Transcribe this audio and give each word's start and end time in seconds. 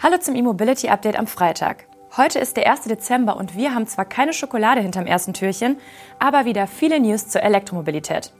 Hallo 0.00 0.16
zum 0.18 0.36
E-Mobility 0.36 0.90
Update 0.90 1.18
am 1.18 1.26
Freitag. 1.26 1.86
Heute 2.16 2.38
ist 2.38 2.56
der 2.56 2.70
1. 2.70 2.82
Dezember 2.82 3.36
und 3.36 3.56
wir 3.56 3.74
haben 3.74 3.88
zwar 3.88 4.04
keine 4.04 4.32
Schokolade 4.32 4.80
hinterm 4.80 5.06
ersten 5.08 5.34
Türchen, 5.34 5.76
aber 6.20 6.44
wieder 6.44 6.68
viele 6.68 7.00
News 7.00 7.26
zur 7.26 7.42
Elektromobilität. 7.42 8.32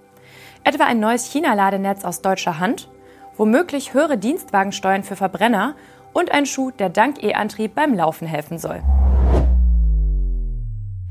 Etwa 0.62 0.84
ein 0.84 1.00
neues 1.00 1.24
China-Ladenetz 1.24 2.04
aus 2.04 2.22
deutscher 2.22 2.60
Hand, 2.60 2.88
womöglich 3.36 3.92
höhere 3.92 4.16
Dienstwagensteuern 4.18 5.02
für 5.02 5.16
Verbrenner 5.16 5.74
und 6.12 6.30
ein 6.30 6.46
Schuh, 6.46 6.70
der 6.70 6.90
dank 6.90 7.24
E-Antrieb 7.24 7.74
beim 7.74 7.92
Laufen 7.92 8.28
helfen 8.28 8.58
soll. 8.58 8.80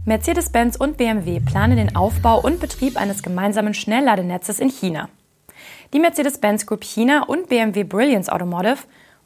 Mercedes-Benz 0.05 0.77
und 0.77 0.95
BMW 0.95 1.41
planen 1.41 1.75
den 1.75 1.97
Aufbau 1.97 2.39
und 2.39 2.61
Betrieb 2.61 2.95
eines 2.95 3.21
gemeinsamen 3.21 3.73
Schnellladenetzes 3.73 4.59
in 4.59 4.69
China. 4.69 5.09
Die 5.93 5.99
Mercedes-Benz 5.99 6.65
Group 6.65 6.85
China 6.85 7.23
und 7.23 7.49
BMW 7.49 7.83
Brilliance 7.83 8.31
Automotive 8.31 8.77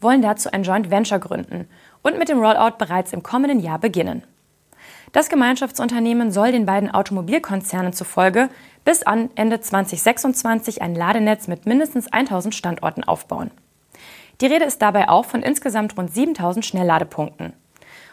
wollen 0.02 0.22
dazu 0.22 0.52
ein 0.52 0.64
Joint 0.64 0.92
Venture 0.92 1.20
gründen 1.20 1.68
und 2.02 2.18
mit 2.18 2.30
dem 2.30 2.40
Rollout 2.40 2.78
bereits 2.78 3.14
im 3.14 3.24
kommenden 3.24 3.60
Jahr 3.60 3.80
beginnen. 3.80 4.24
Das 5.12 5.30
Gemeinschaftsunternehmen 5.30 6.32
soll 6.32 6.52
den 6.52 6.66
beiden 6.66 6.90
Automobilkonzernen 6.90 7.94
zufolge 7.94 8.50
bis 8.86 9.04
an 9.04 9.30
Ende 9.36 9.60
2026 9.60 10.82
ein 10.82 10.96
Ladenetz 10.96 11.48
mit 11.48 11.66
mindestens 11.66 12.12
1000 12.12 12.56
Standorten 12.56 13.04
aufbauen. 13.04 13.52
Die 14.40 14.46
Rede 14.48 14.66
ist 14.66 14.82
dabei 14.82 15.10
auch 15.10 15.26
von 15.26 15.44
insgesamt 15.44 15.98
rund 15.98 16.14
7000 16.14 16.66
Schnellladepunkten. 16.66 17.54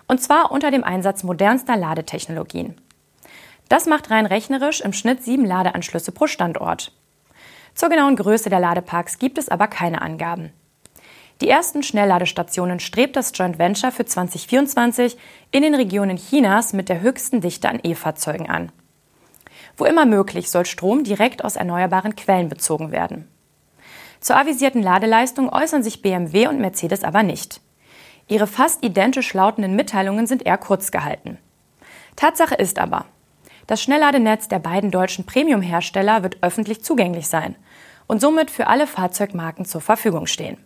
Und 0.08 0.22
zwar 0.22 0.50
unter 0.50 0.70
dem 0.70 0.84
Einsatz 0.84 1.22
modernster 1.22 1.76
Ladetechnologien. 1.76 2.80
Das 3.68 3.86
macht 3.86 4.10
rein 4.10 4.26
rechnerisch 4.26 4.80
im 4.80 4.92
Schnitt 4.92 5.22
sieben 5.22 5.44
Ladeanschlüsse 5.44 6.12
pro 6.12 6.26
Standort. 6.26 6.92
Zur 7.74 7.90
genauen 7.90 8.16
Größe 8.16 8.50
der 8.50 8.60
Ladeparks 8.60 9.18
gibt 9.18 9.38
es 9.38 9.48
aber 9.48 9.68
keine 9.68 10.02
Angaben. 10.02 10.52
Die 11.40 11.48
ersten 11.48 11.84
Schnellladestationen 11.84 12.80
strebt 12.80 13.14
das 13.14 13.30
Joint 13.32 13.60
Venture 13.60 13.92
für 13.92 14.04
2024 14.04 15.16
in 15.52 15.62
den 15.62 15.74
Regionen 15.74 16.16
Chinas 16.16 16.72
mit 16.72 16.88
der 16.88 17.00
höchsten 17.00 17.40
Dichte 17.40 17.68
an 17.68 17.78
E-Fahrzeugen 17.82 18.50
an. 18.50 18.72
Wo 19.76 19.84
immer 19.84 20.04
möglich 20.04 20.50
soll 20.50 20.66
Strom 20.66 21.04
direkt 21.04 21.44
aus 21.44 21.54
erneuerbaren 21.54 22.16
Quellen 22.16 22.48
bezogen 22.48 22.90
werden. 22.90 23.28
Zur 24.20 24.36
avisierten 24.36 24.82
Ladeleistung 24.82 25.48
äußern 25.52 25.84
sich 25.84 26.02
BMW 26.02 26.48
und 26.48 26.60
Mercedes 26.60 27.04
aber 27.04 27.22
nicht. 27.22 27.60
Ihre 28.26 28.48
fast 28.48 28.84
identisch 28.84 29.32
lautenden 29.32 29.76
Mitteilungen 29.76 30.26
sind 30.26 30.44
eher 30.44 30.58
kurz 30.58 30.90
gehalten. 30.90 31.38
Tatsache 32.16 32.56
ist 32.56 32.80
aber, 32.80 33.04
das 33.68 33.80
Schnellladenetz 33.80 34.48
der 34.48 34.58
beiden 34.58 34.90
deutschen 34.90 35.24
Premium-Hersteller 35.24 36.24
wird 36.24 36.38
öffentlich 36.42 36.82
zugänglich 36.82 37.28
sein 37.28 37.54
und 38.08 38.20
somit 38.20 38.50
für 38.50 38.66
alle 38.66 38.88
Fahrzeugmarken 38.88 39.66
zur 39.66 39.80
Verfügung 39.80 40.26
stehen. 40.26 40.58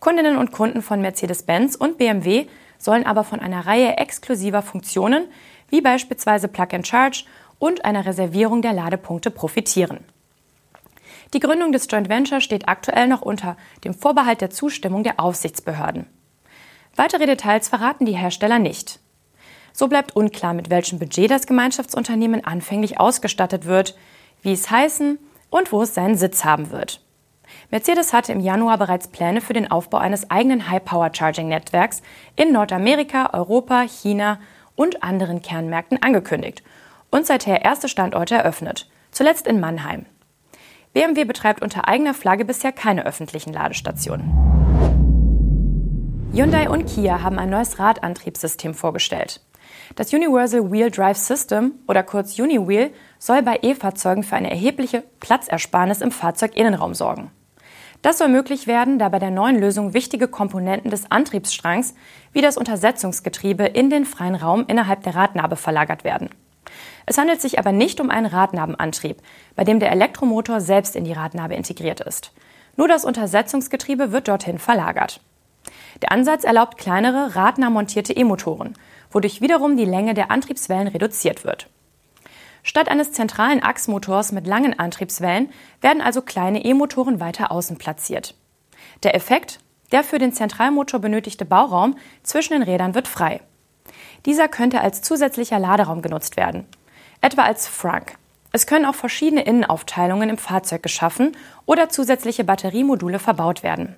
Kundinnen 0.00 0.36
und 0.36 0.52
Kunden 0.52 0.82
von 0.82 1.00
Mercedes-Benz 1.00 1.74
und 1.74 1.98
BMW 1.98 2.46
sollen 2.78 3.04
aber 3.04 3.24
von 3.24 3.40
einer 3.40 3.66
Reihe 3.66 3.96
exklusiver 3.96 4.62
Funktionen, 4.62 5.26
wie 5.68 5.80
beispielsweise 5.80 6.48
Plug 6.48 6.68
and 6.72 6.86
Charge 6.86 7.24
und 7.58 7.84
einer 7.84 8.06
Reservierung 8.06 8.62
der 8.62 8.72
Ladepunkte 8.72 9.30
profitieren. 9.30 10.04
Die 11.34 11.40
Gründung 11.40 11.72
des 11.72 11.88
Joint 11.90 12.08
Venture 12.08 12.40
steht 12.40 12.68
aktuell 12.68 13.06
noch 13.06 13.22
unter 13.22 13.56
dem 13.84 13.92
Vorbehalt 13.92 14.40
der 14.40 14.50
Zustimmung 14.50 15.02
der 15.02 15.20
Aufsichtsbehörden. 15.20 16.06
Weitere 16.96 17.26
Details 17.26 17.68
verraten 17.68 18.06
die 18.06 18.16
Hersteller 18.16 18.58
nicht. 18.58 19.00
So 19.72 19.88
bleibt 19.88 20.16
unklar, 20.16 20.54
mit 20.54 20.70
welchem 20.70 20.98
Budget 20.98 21.30
das 21.30 21.46
Gemeinschaftsunternehmen 21.46 22.44
anfänglich 22.44 22.98
ausgestattet 22.98 23.66
wird, 23.66 23.96
wie 24.42 24.52
es 24.52 24.70
heißen 24.70 25.18
und 25.50 25.72
wo 25.72 25.82
es 25.82 25.94
seinen 25.94 26.16
Sitz 26.16 26.44
haben 26.44 26.70
wird. 26.70 27.00
Mercedes 27.70 28.12
hatte 28.12 28.32
im 28.32 28.40
Januar 28.40 28.78
bereits 28.78 29.08
Pläne 29.08 29.40
für 29.40 29.52
den 29.52 29.70
Aufbau 29.70 29.98
eines 29.98 30.30
eigenen 30.30 30.70
High-Power-Charging-Netzwerks 30.70 32.02
in 32.36 32.52
Nordamerika, 32.52 33.30
Europa, 33.32 33.82
China 33.82 34.38
und 34.76 35.02
anderen 35.02 35.42
Kernmärkten 35.42 36.02
angekündigt 36.02 36.62
und 37.10 37.26
seither 37.26 37.64
erste 37.64 37.88
Standorte 37.88 38.36
eröffnet, 38.36 38.88
zuletzt 39.10 39.46
in 39.46 39.60
Mannheim. 39.60 40.06
BMW 40.92 41.24
betreibt 41.24 41.62
unter 41.62 41.88
eigener 41.88 42.14
Flagge 42.14 42.44
bisher 42.44 42.72
keine 42.72 43.06
öffentlichen 43.06 43.52
Ladestationen. 43.52 44.48
Hyundai 46.32 46.68
und 46.68 46.86
Kia 46.86 47.22
haben 47.22 47.38
ein 47.38 47.50
neues 47.50 47.78
Radantriebssystem 47.78 48.74
vorgestellt. 48.74 49.40
Das 49.96 50.12
Universal 50.12 50.70
Wheel 50.70 50.90
Drive 50.90 51.16
System 51.16 51.72
oder 51.86 52.02
kurz 52.02 52.38
UniWheel 52.38 52.90
soll 53.18 53.42
bei 53.42 53.58
E-Fahrzeugen 53.62 54.22
für 54.22 54.36
eine 54.36 54.50
erhebliche 54.50 55.02
Platzersparnis 55.20 56.00
im 56.00 56.10
Fahrzeuginnenraum 56.10 56.94
sorgen. 56.94 57.30
Das 58.02 58.18
soll 58.18 58.28
möglich 58.28 58.66
werden, 58.66 58.98
da 58.98 59.08
bei 59.08 59.18
der 59.18 59.30
neuen 59.30 59.58
Lösung 59.58 59.92
wichtige 59.92 60.28
Komponenten 60.28 60.90
des 60.90 61.10
Antriebsstrangs 61.10 61.94
wie 62.32 62.40
das 62.40 62.56
Untersetzungsgetriebe 62.56 63.64
in 63.64 63.90
den 63.90 64.04
freien 64.04 64.36
Raum 64.36 64.64
innerhalb 64.68 65.02
der 65.02 65.16
Radnabe 65.16 65.56
verlagert 65.56 66.04
werden. 66.04 66.30
Es 67.06 67.18
handelt 67.18 67.40
sich 67.40 67.58
aber 67.58 67.72
nicht 67.72 68.00
um 68.00 68.10
einen 68.10 68.26
Radnabenantrieb, 68.26 69.16
bei 69.56 69.64
dem 69.64 69.80
der 69.80 69.90
Elektromotor 69.90 70.60
selbst 70.60 70.94
in 70.94 71.04
die 71.04 71.12
Radnabe 71.12 71.54
integriert 71.54 72.00
ist. 72.00 72.32
Nur 72.76 72.86
das 72.86 73.04
Untersetzungsgetriebe 73.04 74.12
wird 74.12 74.28
dorthin 74.28 74.58
verlagert. 74.58 75.20
Der 76.02 76.12
Ansatz 76.12 76.44
erlaubt 76.44 76.78
kleinere, 76.78 77.34
radnah 77.34 77.70
montierte 77.70 78.12
E-Motoren, 78.12 78.74
wodurch 79.10 79.40
wiederum 79.40 79.76
die 79.76 79.84
Länge 79.84 80.14
der 80.14 80.30
Antriebswellen 80.30 80.86
reduziert 80.86 81.44
wird. 81.44 81.68
Statt 82.68 82.90
eines 82.90 83.12
zentralen 83.12 83.62
Achsmotors 83.62 84.30
mit 84.30 84.46
langen 84.46 84.78
Antriebswellen 84.78 85.48
werden 85.80 86.02
also 86.02 86.20
kleine 86.20 86.66
E-Motoren 86.66 87.18
weiter 87.18 87.50
außen 87.50 87.78
platziert. 87.78 88.34
Der 89.02 89.14
Effekt? 89.14 89.60
Der 89.90 90.04
für 90.04 90.18
den 90.18 90.34
Zentralmotor 90.34 91.00
benötigte 91.00 91.46
Bauraum 91.46 91.96
zwischen 92.22 92.52
den 92.52 92.62
Rädern 92.62 92.94
wird 92.94 93.08
frei. 93.08 93.40
Dieser 94.26 94.48
könnte 94.48 94.82
als 94.82 95.00
zusätzlicher 95.00 95.58
Laderaum 95.58 96.02
genutzt 96.02 96.36
werden, 96.36 96.66
etwa 97.22 97.44
als 97.44 97.66
Frunk. 97.66 98.18
Es 98.52 98.66
können 98.66 98.84
auch 98.84 98.94
verschiedene 98.94 99.44
Innenaufteilungen 99.44 100.28
im 100.28 100.36
Fahrzeug 100.36 100.82
geschaffen 100.82 101.38
oder 101.64 101.88
zusätzliche 101.88 102.44
Batteriemodule 102.44 103.18
verbaut 103.18 103.62
werden. 103.62 103.96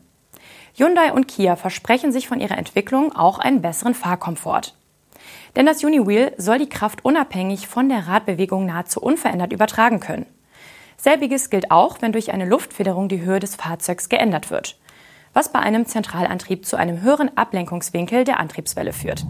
Hyundai 0.77 1.13
und 1.13 1.27
Kia 1.27 1.57
versprechen 1.57 2.13
sich 2.13 2.29
von 2.29 2.41
ihrer 2.41 2.57
Entwicklung 2.57 3.17
auch 3.17 3.41
einen 3.41 3.63
besseren 3.63 3.95
Fahrkomfort. 3.95 4.75
Denn 5.57 5.67
das 5.67 5.83
Uniwheel 5.83 6.33
soll 6.37 6.59
die 6.59 6.69
Kraft 6.69 7.05
unabhängig 7.05 7.67
von 7.67 7.89
der 7.89 8.07
Radbewegung 8.07 8.67
nahezu 8.67 9.01
unverändert 9.01 9.53
übertragen 9.53 10.01
können. 10.01 10.27
Selbiges 10.97 11.51
gilt 11.51 11.71
auch, 11.71 12.03
wenn 12.03 12.13
durch 12.13 12.33
eine 12.33 12.45
Luftfederung 12.45 13.09
die 13.09 13.23
Höhe 13.23 13.41
des 13.41 13.57
Fahrzeugs 13.57 14.09
geändert 14.09 14.51
wird, 14.51 14.79
was 15.33 15.51
bei 15.51 15.59
einem 15.59 15.87
Zentralantrieb 15.87 16.67
zu 16.67 16.77
einem 16.77 17.01
höheren 17.01 17.37
Ablenkungswinkel 17.37 18.25
der 18.25 18.39
Antriebswelle 18.39 18.93
führt. 18.93 19.25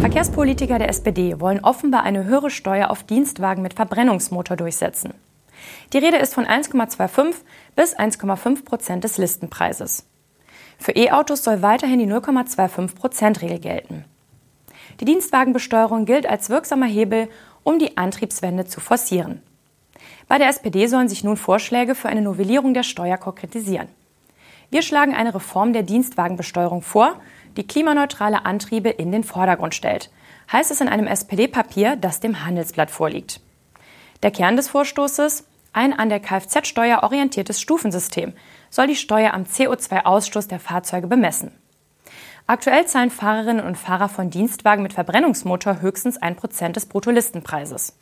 Verkehrspolitiker 0.00 0.78
der 0.78 0.88
SPD 0.88 1.40
wollen 1.40 1.64
offenbar 1.64 2.02
eine 2.02 2.24
höhere 2.24 2.50
Steuer 2.50 2.90
auf 2.90 3.04
Dienstwagen 3.04 3.62
mit 3.62 3.74
Verbrennungsmotor 3.74 4.56
durchsetzen. 4.56 5.14
Die 5.92 5.98
Rede 5.98 6.18
ist 6.18 6.34
von 6.34 6.44
1,25 6.44 7.34
bis 7.74 7.96
1,5 7.96 8.64
Prozent 8.64 9.04
des 9.04 9.18
Listenpreises. 9.18 10.06
Für 10.78 10.92
E-Autos 10.92 11.44
soll 11.44 11.60
weiterhin 11.60 11.98
die 11.98 12.06
0,25-Prozent-Regel 12.06 13.58
gelten. 13.58 14.04
Die 15.00 15.04
Dienstwagenbesteuerung 15.04 16.06
gilt 16.06 16.26
als 16.26 16.48
wirksamer 16.48 16.86
Hebel, 16.86 17.28
um 17.62 17.78
die 17.78 17.96
Antriebswende 17.96 18.64
zu 18.64 18.80
forcieren. 18.80 19.42
Bei 20.28 20.38
der 20.38 20.48
SPD 20.48 20.86
sollen 20.86 21.08
sich 21.08 21.24
nun 21.24 21.36
Vorschläge 21.36 21.94
für 21.94 22.08
eine 22.08 22.22
Novellierung 22.22 22.74
der 22.74 22.82
Steuer 22.82 23.16
konkretisieren. 23.16 23.88
Wir 24.70 24.82
schlagen 24.82 25.14
eine 25.14 25.34
Reform 25.34 25.72
der 25.72 25.82
Dienstwagenbesteuerung 25.82 26.82
vor, 26.82 27.20
die 27.56 27.66
klimaneutrale 27.66 28.44
Antriebe 28.44 28.90
in 28.90 29.12
den 29.12 29.24
Vordergrund 29.24 29.74
stellt, 29.74 30.10
heißt 30.52 30.70
es 30.70 30.80
in 30.80 30.88
einem 30.88 31.06
SPD-Papier, 31.06 31.96
das 31.96 32.20
dem 32.20 32.44
Handelsblatt 32.44 32.90
vorliegt. 32.90 33.40
Der 34.22 34.30
Kern 34.30 34.56
des 34.56 34.68
Vorstoßes 34.68 35.44
ein 35.72 35.92
an 35.92 36.08
der 36.08 36.20
Kfz-Steuer 36.20 37.02
orientiertes 37.02 37.60
Stufensystem 37.60 38.32
soll 38.70 38.86
die 38.86 38.96
Steuer 38.96 39.34
am 39.34 39.44
CO2-Ausstoß 39.44 40.48
der 40.48 40.60
Fahrzeuge 40.60 41.06
bemessen. 41.06 41.52
Aktuell 42.46 42.86
zahlen 42.86 43.10
Fahrerinnen 43.10 43.66
und 43.66 43.76
Fahrer 43.76 44.08
von 44.08 44.30
Dienstwagen 44.30 44.82
mit 44.82 44.94
Verbrennungsmotor 44.94 45.80
höchstens 45.82 46.16
ein 46.16 46.34
Prozent 46.34 46.76
des 46.76 46.86
Bruttolistenpreises, 46.86 47.98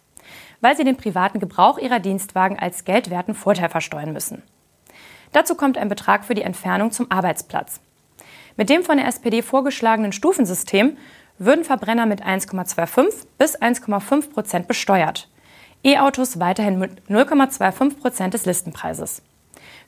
weil 0.61 0.76
sie 0.76 0.85
den 0.85 0.96
privaten 0.96 1.40
Gebrauch 1.40 1.79
ihrer 1.79 1.99
Dienstwagen 1.99 2.58
als 2.58 2.85
geldwerten 2.85 3.35
Vorteil 3.35 3.69
versteuern 3.69 4.12
müssen. 4.12 4.43
Dazu 5.32 5.56
kommt 5.56 5.76
ein 5.76 5.88
Betrag 5.88 6.25
für 6.25 6.35
die 6.35 6.43
Entfernung 6.43 6.93
zum 6.93 7.11
Arbeitsplatz. 7.11 7.81
Mit 8.56 8.70
dem 8.70 8.85
von 8.85 8.96
der 8.96 9.08
SPD 9.08 9.43
vorgeschlagenen 9.43 10.12
Stufensystem 10.12 10.96
würden 11.38 11.64
Verbrenner 11.64 12.06
mit 12.06 12.23
1,25 12.25 13.26
bis 13.37 13.61
1,5 13.61 14.31
Prozent 14.31 14.69
besteuert. 14.69 15.29
E-Autos 15.84 16.40
weiterhin 16.40 16.78
mit 16.78 17.02
0,25 17.08 18.00
Prozent 18.00 18.34
des 18.34 18.46
Listenpreises. 18.46 19.23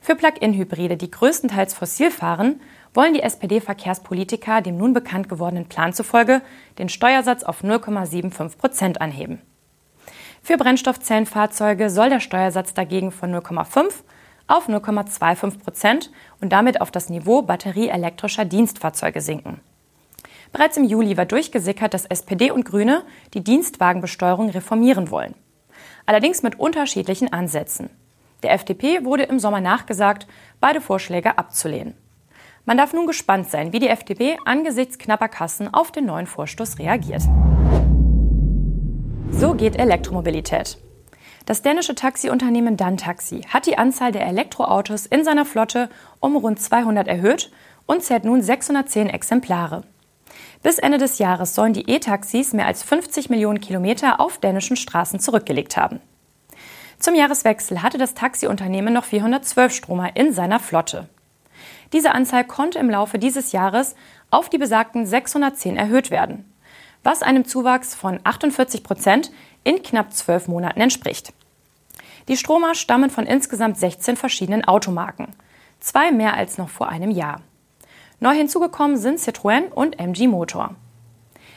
Für 0.01 0.15
Plug-in-Hybride, 0.15 0.97
die 0.97 1.11
größtenteils 1.11 1.73
fossil 1.73 2.09
fahren, 2.09 2.61
wollen 2.93 3.13
die 3.13 3.21
SPD-Verkehrspolitiker 3.21 4.61
dem 4.61 4.77
nun 4.77 4.93
bekannt 4.93 5.29
gewordenen 5.29 5.67
Plan 5.67 5.93
zufolge 5.93 6.41
den 6.77 6.89
Steuersatz 6.89 7.43
auf 7.43 7.63
0,75 7.63 8.57
Prozent 8.57 9.01
anheben. 9.01 9.41
Für 10.41 10.57
Brennstoffzellenfahrzeuge 10.57 11.89
soll 11.89 12.09
der 12.09 12.21
Steuersatz 12.21 12.73
dagegen 12.73 13.11
von 13.11 13.33
0,5 13.33 13.91
auf 14.47 14.67
0,25 14.67 15.59
Prozent 15.59 16.11
und 16.41 16.51
damit 16.51 16.81
auf 16.81 16.91
das 16.91 17.09
Niveau 17.09 17.41
batterieelektrischer 17.41 18.45
Dienstfahrzeuge 18.45 19.21
sinken. 19.21 19.59
Bereits 20.51 20.77
im 20.77 20.85
Juli 20.85 21.17
war 21.17 21.25
durchgesickert, 21.25 21.93
dass 21.93 22.05
SPD 22.05 22.49
und 22.49 22.65
Grüne 22.65 23.03
die 23.35 23.43
Dienstwagenbesteuerung 23.43 24.49
reformieren 24.49 25.11
wollen. 25.11 25.35
Allerdings 26.09 26.41
mit 26.41 26.59
unterschiedlichen 26.59 27.31
Ansätzen. 27.31 27.91
Der 28.41 28.53
FDP 28.53 29.05
wurde 29.05 29.25
im 29.25 29.37
Sommer 29.37 29.61
nachgesagt, 29.61 30.25
beide 30.59 30.81
Vorschläge 30.81 31.37
abzulehnen. 31.37 31.93
Man 32.65 32.77
darf 32.77 32.93
nun 32.93 33.05
gespannt 33.05 33.51
sein, 33.51 33.73
wie 33.73 33.79
die 33.79 33.89
FDP 33.89 34.39
angesichts 34.43 34.97
knapper 34.97 35.27
Kassen 35.27 35.71
auf 35.71 35.91
den 35.91 36.07
neuen 36.07 36.25
Vorstoß 36.25 36.79
reagiert. 36.79 37.21
So 39.29 39.53
geht 39.53 39.77
Elektromobilität. 39.77 40.79
Das 41.45 41.61
dänische 41.61 41.93
Taxiunternehmen 41.93 42.75
Dantaxi 42.75 43.41
hat 43.43 43.67
die 43.67 43.77
Anzahl 43.77 44.11
der 44.11 44.25
Elektroautos 44.25 45.05
in 45.05 45.23
seiner 45.23 45.45
Flotte 45.45 45.91
um 46.19 46.35
rund 46.35 46.59
200 46.59 47.07
erhöht 47.07 47.51
und 47.85 48.01
zählt 48.01 48.25
nun 48.25 48.41
610 48.41 49.09
Exemplare. 49.09 49.83
Bis 50.61 50.77
Ende 50.77 50.97
des 50.97 51.19
Jahres 51.19 51.55
sollen 51.55 51.73
die 51.73 51.89
E-Taxis 51.89 52.53
mehr 52.53 52.65
als 52.65 52.83
50 52.83 53.29
Millionen 53.29 53.61
Kilometer 53.61 54.19
auf 54.19 54.37
dänischen 54.37 54.75
Straßen 54.75 55.19
zurückgelegt 55.19 55.77
haben. 55.77 56.01
Zum 56.99 57.15
Jahreswechsel 57.15 57.81
hatte 57.81 57.97
das 57.97 58.13
Taxiunternehmen 58.13 58.93
noch 58.93 59.05
412 59.05 59.73
Stromer 59.73 60.15
in 60.17 60.33
seiner 60.33 60.59
Flotte. 60.59 61.07
Diese 61.93 62.11
Anzahl 62.11 62.43
konnte 62.43 62.77
im 62.77 62.89
Laufe 62.89 63.17
dieses 63.17 63.51
Jahres 63.51 63.95
auf 64.31 64.49
die 64.49 64.57
besagten 64.57 65.05
610 65.05 65.77
erhöht 65.77 66.11
werden, 66.11 66.53
was 67.03 67.21
einem 67.21 67.45
Zuwachs 67.45 67.95
von 67.95 68.19
48 68.23 68.83
Prozent 68.83 69.31
in 69.63 69.81
knapp 69.81 70.13
zwölf 70.13 70.47
Monaten 70.47 70.81
entspricht. 70.81 71.33
Die 72.27 72.37
Stromer 72.37 72.75
stammen 72.75 73.09
von 73.09 73.25
insgesamt 73.25 73.77
16 73.77 74.17
verschiedenen 74.17 74.65
Automarken, 74.65 75.29
zwei 75.79 76.11
mehr 76.11 76.33
als 76.33 76.57
noch 76.57 76.69
vor 76.69 76.89
einem 76.89 77.11
Jahr. 77.11 77.41
Neu 78.21 78.33
hinzugekommen 78.33 78.97
sind 78.97 79.19
Citroën 79.19 79.69
und 79.69 79.97
MG 79.97 80.27
Motor. 80.27 80.75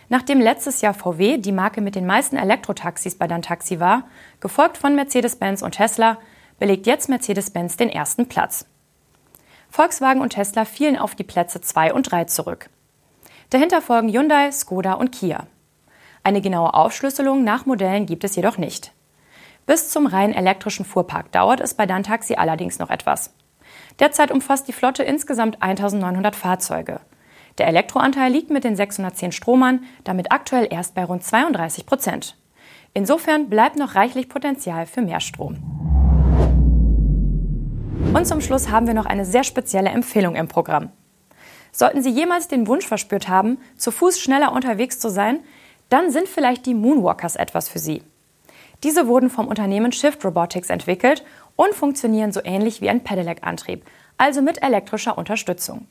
Nachdem 0.09 0.41
letztes 0.41 0.81
Jahr 0.81 0.95
VW 0.95 1.39
die 1.39 1.53
Marke 1.53 1.81
mit 1.81 1.95
den 1.95 2.07
meisten 2.07 2.37
Elektrotaxis 2.37 3.17
bei 3.17 3.27
Dantaxi 3.27 3.81
war, 3.81 4.05
gefolgt 4.41 4.77
von 4.77 4.95
Mercedes-Benz 4.95 5.63
und 5.63 5.73
Tesla, 5.73 6.19
belegt 6.59 6.87
jetzt 6.87 7.09
Mercedes-Benz 7.09 7.77
den 7.77 7.89
ersten 7.89 8.29
Platz. 8.29 8.67
Volkswagen 9.71 10.21
und 10.21 10.35
Tesla 10.35 10.65
fielen 10.65 10.99
auf 10.99 11.15
die 11.15 11.25
Plätze 11.25 11.61
2 11.61 11.95
und 11.95 12.13
3 12.13 12.27
zurück. 12.27 12.69
Dahinter 13.51 13.81
folgen 13.83 14.11
Hyundai, 14.11 14.53
Skoda 14.53 14.93
und 14.93 15.13
Kia. 15.13 15.47
Eine 16.23 16.43
genaue 16.43 16.75
Aufschlüsselung 16.75 17.43
nach 17.43 17.67
Modellen 17.67 18.07
gibt 18.07 18.23
es 18.23 18.37
jedoch 18.37 18.59
nicht. 18.59 18.93
Bis 19.67 19.91
zum 19.91 20.07
rein 20.07 20.33
elektrischen 20.33 20.85
Fuhrpark 20.85 21.33
dauert 21.33 21.61
es 21.61 21.75
bei 21.75 21.87
Dantaxi 21.87 22.35
allerdings 22.35 22.79
noch 22.79 22.91
etwas. 22.91 23.33
Derzeit 23.99 24.31
umfasst 24.31 24.69
die 24.69 24.73
Flotte 24.73 25.03
insgesamt 25.03 25.63
1900 25.63 26.35
Fahrzeuge. 26.35 27.01
Der 27.59 27.67
Elektroanteil 27.67 28.33
liegt 28.33 28.51
mit 28.51 28.65
den 28.65 28.77
610 28.77 29.33
Stromern 29.33 29.85
damit 30.05 30.33
aktuell 30.33 30.67
erst 30.71 30.95
bei 30.95 31.05
rund 31.05 31.23
32 31.23 31.87
Prozent. 31.87 32.37
Insofern 32.95 33.49
bleibt 33.49 33.77
noch 33.77 33.95
reichlich 33.95 34.29
Potenzial 34.29 34.87
für 34.87 35.03
mehr 35.03 35.21
Strom. 35.21 35.59
Und 38.15 38.27
zum 38.27 38.41
Schluss 38.41 38.71
haben 38.71 38.87
wir 38.87 38.95
noch 38.95 39.07
eine 39.07 39.25
sehr 39.25 39.45
spezielle 39.45 39.91
Empfehlung 39.91 40.35
im 40.35 40.49
Programm. 40.49 40.91
Sollten 41.73 42.03
Sie 42.03 42.11
jemals 42.11 42.49
den 42.49 42.67
Wunsch 42.67 42.87
verspürt 42.87 43.29
haben, 43.29 43.59
zu 43.79 43.91
Fuß 43.91 44.21
schneller 44.21 44.53
unterwegs 44.53 44.99
zu 44.99 45.09
sein, 45.09 45.41
dann 45.89 46.11
sind 46.11 46.29
vielleicht 46.29 46.67
die 46.67 46.75
Moonwalkers 46.75 47.37
etwas 47.37 47.71
für 47.71 47.79
Sie. 47.79 48.03
Diese 48.83 49.07
wurden 49.07 49.31
vom 49.31 49.47
Unternehmen 49.47 49.93
Shift 49.93 50.25
Robotics 50.25 50.69
entwickelt 50.69 51.25
und 51.57 51.75
funktionieren 51.75 52.33
so 52.33 52.41
ähnlich 52.45 52.81
wie 52.81 52.89
ein 52.89 53.05
Pedelec-Antrieb, 53.05 53.85
also 54.19 54.43
mit 54.43 54.63
elektrischer 54.63 55.19
Unterstützung. 55.19 55.87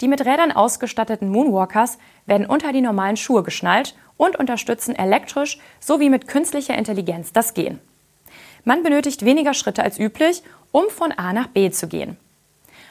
Die 0.00 0.08
mit 0.08 0.20
Rädern 0.20 0.52
ausgestatteten 0.52 1.30
Moonwalkers 1.30 1.98
werden 2.26 2.46
unter 2.46 2.72
die 2.72 2.82
normalen 2.82 3.16
Schuhe 3.16 3.42
geschnallt 3.42 3.96
und 4.16 4.36
unterstützen 4.36 4.94
elektrisch 4.94 5.58
sowie 5.80 6.10
mit 6.10 6.28
künstlicher 6.28 6.76
Intelligenz 6.76 7.32
das 7.32 7.54
Gehen. 7.54 7.80
Man 8.64 8.82
benötigt 8.82 9.24
weniger 9.24 9.54
Schritte 9.54 9.82
als 9.82 9.98
üblich, 9.98 10.42
um 10.72 10.88
von 10.90 11.12
A 11.12 11.32
nach 11.32 11.46
B 11.46 11.70
zu 11.70 11.88
gehen. 11.88 12.16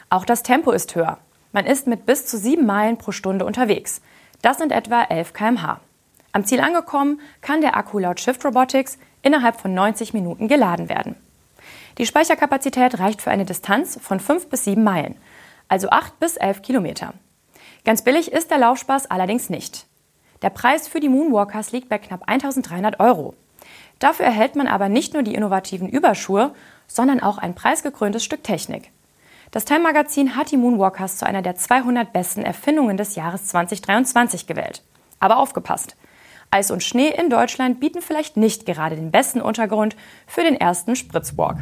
Auch 0.09 0.25
das 0.25 0.43
Tempo 0.43 0.71
ist 0.71 0.95
höher. 0.95 1.17
Man 1.51 1.65
ist 1.65 1.87
mit 1.87 2.05
bis 2.05 2.25
zu 2.25 2.37
sieben 2.37 2.65
Meilen 2.65 2.97
pro 2.97 3.11
Stunde 3.11 3.45
unterwegs. 3.45 4.01
Das 4.41 4.57
sind 4.57 4.71
etwa 4.71 5.03
11 5.03 5.33
km/h. 5.33 5.79
Am 6.31 6.45
Ziel 6.45 6.59
angekommen, 6.59 7.19
kann 7.41 7.61
der 7.61 7.77
Akku 7.77 7.99
laut 7.99 8.19
Shift 8.19 8.43
Robotics 8.45 8.97
innerhalb 9.21 9.59
von 9.59 9.73
90 9.73 10.13
Minuten 10.13 10.47
geladen 10.47 10.89
werden. 10.89 11.15
Die 11.97 12.05
Speicherkapazität 12.05 12.99
reicht 12.99 13.21
für 13.21 13.31
eine 13.31 13.45
Distanz 13.45 13.97
von 14.01 14.19
5 14.19 14.49
bis 14.49 14.65
7 14.65 14.83
Meilen 14.83 15.15
also 15.67 15.89
8 15.89 16.19
bis 16.19 16.37
11 16.37 16.61
Kilometer. 16.61 17.13
Ganz 17.83 18.03
billig 18.03 18.31
ist 18.31 18.51
der 18.51 18.57
Laufspaß 18.57 19.09
allerdings 19.11 19.49
nicht. 19.49 19.85
Der 20.41 20.49
Preis 20.49 20.87
für 20.87 20.99
die 20.99 21.09
Moonwalkers 21.09 21.71
liegt 21.71 21.89
bei 21.89 21.97
knapp 21.97 22.23
1300 22.27 22.99
Euro. 22.99 23.35
Dafür 23.99 24.25
erhält 24.25 24.55
man 24.55 24.67
aber 24.67 24.89
nicht 24.89 25.13
nur 25.13 25.23
die 25.23 25.33
innovativen 25.33 25.87
Überschuhe, 25.87 26.53
sondern 26.87 27.21
auch 27.21 27.37
ein 27.37 27.55
preisgekröntes 27.55 28.23
Stück 28.23 28.43
Technik. 28.43 28.91
Das 29.51 29.65
Time 29.65 29.79
Magazin 29.79 30.35
hat 30.35 30.51
die 30.51 30.57
Moonwalkers 30.57 31.17
zu 31.17 31.25
einer 31.25 31.41
der 31.41 31.55
200 31.55 32.11
besten 32.11 32.43
Erfindungen 32.43 32.97
des 32.97 33.15
Jahres 33.15 33.45
2023 33.45 34.47
gewählt. 34.47 34.83
Aber 35.19 35.37
aufgepasst! 35.37 35.95
Eis 36.55 36.71
und 36.71 36.83
Schnee 36.83 37.09
in 37.09 37.29
Deutschland 37.29 37.81
bieten 37.81 38.01
vielleicht 38.01 38.37
nicht 38.37 38.65
gerade 38.65 38.95
den 38.95 39.11
besten 39.11 39.41
Untergrund 39.41 39.97
für 40.25 40.41
den 40.41 40.55
ersten 40.55 40.95
Spritzwalk. 40.95 41.57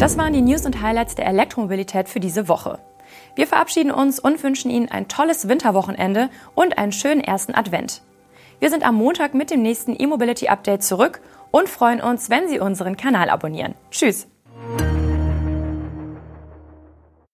Das 0.00 0.18
waren 0.18 0.32
die 0.32 0.42
News 0.42 0.66
und 0.66 0.82
Highlights 0.82 1.14
der 1.14 1.26
Elektromobilität 1.26 2.08
für 2.08 2.18
diese 2.18 2.48
Woche. 2.48 2.80
Wir 3.36 3.46
verabschieden 3.46 3.92
uns 3.92 4.18
und 4.18 4.42
wünschen 4.42 4.72
Ihnen 4.72 4.90
ein 4.90 5.06
tolles 5.06 5.46
Winterwochenende 5.46 6.30
und 6.56 6.78
einen 6.78 6.90
schönen 6.90 7.20
ersten 7.20 7.54
Advent. 7.54 8.02
Wir 8.58 8.70
sind 8.70 8.84
am 8.84 8.96
Montag 8.96 9.34
mit 9.34 9.52
dem 9.52 9.62
nächsten 9.62 9.94
E-Mobility 9.96 10.48
Update 10.48 10.82
zurück 10.82 11.20
und 11.52 11.68
freuen 11.68 12.00
uns, 12.00 12.28
wenn 12.28 12.48
Sie 12.48 12.58
unseren 12.58 12.96
Kanal 12.96 13.30
abonnieren. 13.30 13.76
Tschüss! 13.92 14.26